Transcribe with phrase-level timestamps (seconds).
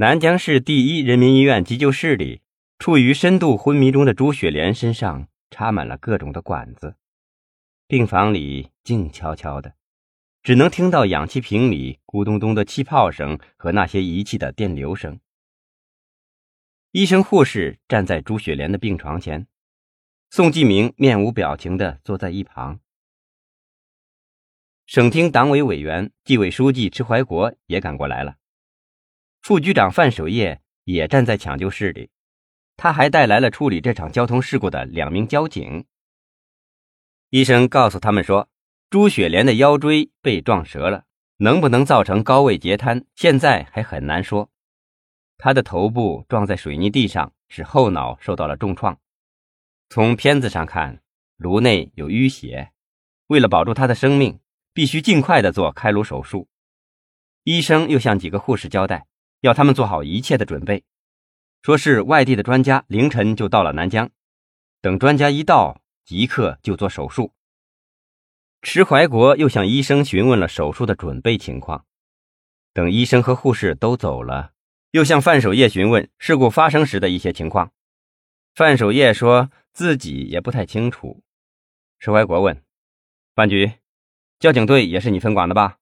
[0.00, 2.40] 南江市第一人民医院急救室里，
[2.78, 6.96] 处于深度昏迷中的朱雪莲身上插满了各种的管子。
[7.86, 9.74] 病房里静悄悄的，
[10.42, 15.20] 只能听到氧气瓶里咕咚咚的气泡声和那些仪器的电流声。
[16.92, 19.46] 医生、护士站在朱雪莲的病床前，
[20.30, 22.80] 宋继明面无表情的坐在一旁。
[24.86, 28.36] 省厅党委委员、纪委书记迟怀国也赶过来了。
[29.40, 32.10] 副局长范守业也站在抢救室里，
[32.76, 35.86] 他还带来了处理这场交通事故的两名交警。
[37.30, 38.48] 医生告诉他们说，
[38.90, 41.04] 朱雪莲的腰椎被撞折了，
[41.38, 44.50] 能不能造成高位截瘫，现在还很难说。
[45.38, 48.98] 她的头部撞在水泥地上，使后脑受到了重创。
[49.88, 51.00] 从片子上看，
[51.36, 52.72] 颅内有淤血，
[53.28, 54.38] 为了保住她的生命，
[54.74, 56.48] 必须尽快的做开颅手术。
[57.44, 59.06] 医生又向几个护士交代。
[59.40, 60.84] 要他们做好一切的准备，
[61.62, 64.10] 说是外地的专家凌晨就到了南疆，
[64.80, 67.32] 等专家一到，即刻就做手术。
[68.62, 71.86] 迟怀国又向医生询问了手术的准备情况，
[72.74, 74.52] 等医生和护士都走了，
[74.90, 77.72] 又向范守业询问事故发生时的一些情况。
[78.54, 81.22] 范守业说自己也不太清楚。
[81.98, 82.62] 迟怀国问
[83.34, 83.72] ：“范局，
[84.38, 85.78] 交警队也是你分管的吧？”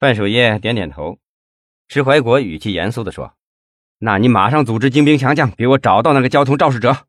[0.00, 1.18] 范守业点点头。
[1.92, 3.36] 石怀国语气严肃地说
[3.98, 7.08] ：“那你马上组织精兵强将，给我找到那个交通肇事者。”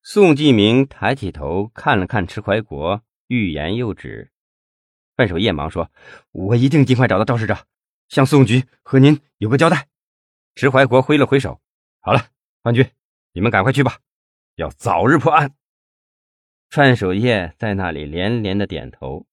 [0.00, 4.30] 宋继明抬起头看了看迟怀国，欲言又止。
[5.16, 5.90] 范守业忙说
[6.30, 7.66] ：“我一定尽快找到肇事者，
[8.08, 9.88] 向宋局和您有个交代。”
[10.54, 11.60] 迟怀国挥了挥手
[11.98, 12.28] ：“好了，
[12.62, 12.86] 范局，
[13.32, 13.98] 你们赶快去吧，
[14.54, 15.56] 要早日破案。”
[16.70, 19.26] 范守业在那里连连的点头，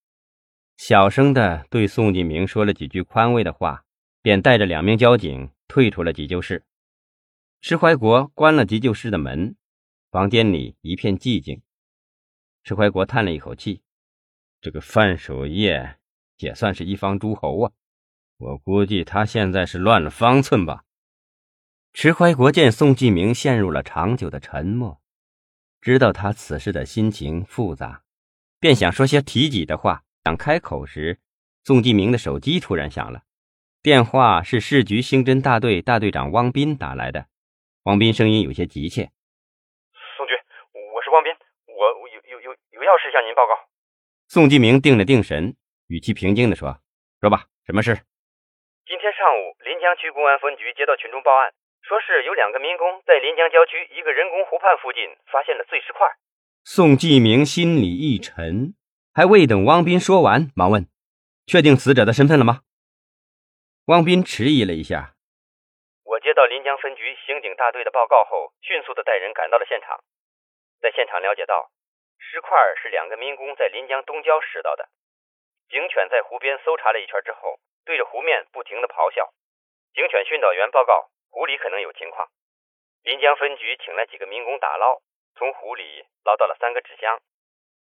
[0.78, 3.86] 小声的对宋继明说了几句宽慰的话。
[4.24, 6.64] 便带着两名交警退出了急救室。
[7.62, 9.56] 石怀国关了急救室的门，
[10.10, 11.62] 房间里一片寂静。
[12.64, 13.82] 石怀国叹了一口气
[14.62, 16.00] ：“这个范守业
[16.38, 17.72] 也算是一方诸侯啊，
[18.38, 20.86] 我估计他现在是乱了方寸吧。”
[21.94, 25.02] 石怀国见宋继明陷入了长久的沉默，
[25.82, 28.04] 知道他此时的心情复杂，
[28.60, 30.06] 便想说些提己的话。
[30.24, 31.20] 想开口时，
[31.66, 33.26] 宋继明的手机突然响了。
[33.84, 37.28] 电话是市局刑侦大队大队长汪斌打来的，
[37.84, 39.12] 汪斌声音有些急切
[40.16, 40.32] ：“宋局，
[40.72, 41.36] 我是汪斌，
[41.68, 43.60] 我有有有有要事向您报告。”
[44.32, 45.58] 宋继明定了定神，
[45.88, 46.80] 语气平静地说
[47.20, 47.92] ：“说吧，什么事？”
[48.88, 51.52] 今天上午，临江区公安分局接到群众报案，
[51.84, 56.08] 说是有两个民工在临江郊区一个人工湖畔附近发现了碎尸块。
[56.64, 58.76] 宋继明心里一沉，
[59.12, 60.88] 还未等汪斌说完，忙问
[61.46, 62.62] ：“确定死者的身份了吗？”
[63.92, 65.12] 汪斌迟疑了一下，
[66.08, 70.00] 我接到临江分局刑警大队的报告后，迅速的带人赶到了现场。
[70.80, 71.70] 在现场了解到，
[72.18, 74.88] 尸块是两个民工在临江东郊拾到的。
[75.68, 79.34] 警犬在湖边搜查了一圈之后，对着湖面不停的咆哮。
[79.94, 82.30] 警犬训导员报告，湖里可能有情况。
[83.04, 85.02] 临江分局请来几个民工打捞，
[85.36, 87.20] 从湖里捞到了三个纸箱，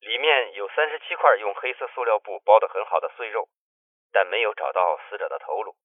[0.01, 3.49] 里面有三十七块用黑色塑料布包的很好的碎肉，
[4.11, 5.75] 但没有找到死者的头颅。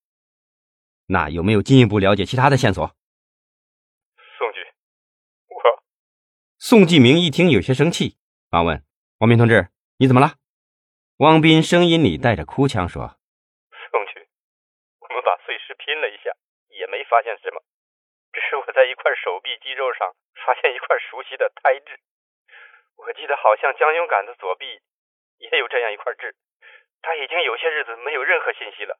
[1.07, 2.95] 那有没有进一步了解其他的线索？
[4.37, 4.59] 宋局，
[5.49, 5.83] 我
[6.57, 8.15] 宋继明一听有些生气，
[8.49, 8.81] 忙问
[9.19, 9.67] 王斌同志
[9.99, 10.39] ：“你怎么了？”
[11.19, 13.19] 汪斌声音里带着哭腔说
[13.91, 14.27] ：“宋局，
[15.03, 16.31] 我们把碎尸拼了一下，
[16.71, 17.61] 也没发现什么，
[18.31, 21.99] 只是我在一块手臂肌肉上发现一块熟悉的胎痣。
[22.95, 24.79] 我记得好像江勇敢的左臂
[25.37, 26.35] 也有这样一块痣，
[27.01, 28.97] 他已经有些日子没有任何信息了，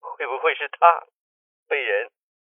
[0.00, 1.06] 会不会是他？”
[1.70, 2.10] 被人，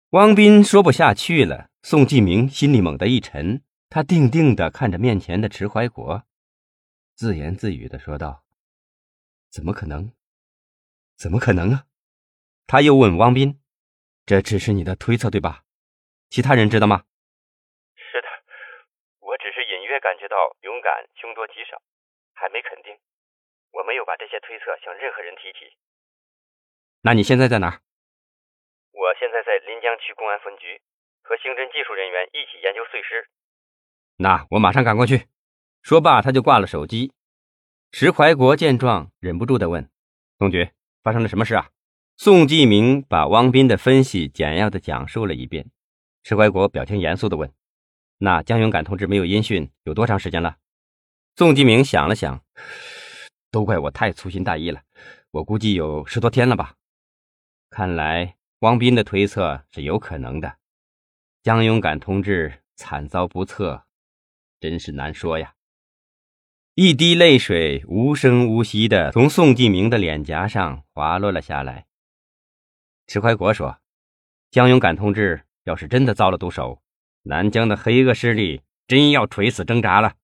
[0.10, 1.70] 汪斌说不下去了。
[1.82, 6.24] 宋继明心里猛地一沉，他定定地看着面前的迟怀国，
[7.16, 8.44] 自言自语地说道
[9.50, 10.12] ：“怎么可能？
[11.16, 11.86] 怎么可能啊？”
[12.68, 13.62] 他又问汪斌
[14.28, 15.64] ：“这只是你的推测对吧？
[16.30, 17.06] 其他人知道吗
[17.96, 18.28] ？”“是的，
[19.22, 21.82] 我只是隐约感觉到勇敢凶多吉少，
[22.34, 22.92] 还没肯定。
[23.72, 25.72] 我没有把这些推测向任何人提起。
[27.00, 27.80] ”“那你现在在哪儿？”
[28.96, 30.80] 我现在在临江区公安分局，
[31.22, 33.28] 和刑侦技术人员一起研究碎尸。
[34.16, 35.28] 那我马上赶过去。
[35.84, 37.12] 说罢，他就挂了手机。
[37.92, 39.90] 石怀国见状，忍不住的问
[40.40, 40.72] ：“宋局，
[41.04, 41.70] 发生了什么事啊？”
[42.16, 45.70] 宋继明把汪斌的分析简要的讲述了一遍。
[46.24, 47.54] 石怀国表情严肃的问
[48.20, 50.56] ：“那江勇敢同志没有音讯有多长时间了？”
[51.36, 52.42] 宋继明想了想
[53.52, 54.82] ：“都怪我太粗心大意了，
[55.32, 56.76] 我估计有十多天了吧。
[57.70, 60.58] 看来。”王斌的推测是有可能的。
[61.44, 63.86] 江勇敢同志惨遭不测，
[64.60, 65.54] 真是难说呀。
[66.74, 71.86] 一滴泪水无声无息的从宋继明的脸颊上滑落了下来。
[73.08, 73.78] 迟怀国说
[74.52, 76.82] ：“江勇敢同志要是真的遭了毒手，
[77.24, 80.16] 南疆的黑恶势力真要垂死挣扎了。”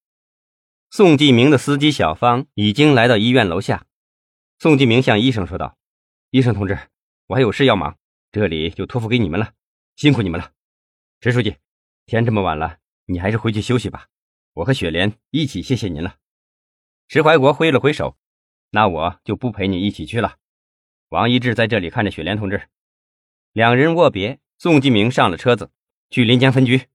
[0.90, 3.86] 宋继明的司机小芳已经来到医院楼下。
[4.60, 5.78] 宋继明向医生说道
[6.32, 6.78] ：“医生同志，
[7.28, 7.98] 我还有事要忙，
[8.32, 9.54] 这里就托付给你们了，
[9.96, 10.52] 辛苦你们了。”
[11.22, 11.58] 石书记，
[12.06, 14.08] 天这么晚了，你还是回去休息吧。
[14.54, 16.18] 我和雪莲一起谢谢您了。
[17.08, 18.18] 石怀国挥了挥手，
[18.72, 20.38] 那我就不陪你一起去了。
[21.10, 22.70] 王一志在这里看着雪莲同志。
[23.52, 25.72] 两人握别，宋继明上了车子，
[26.10, 26.88] 去临江分局。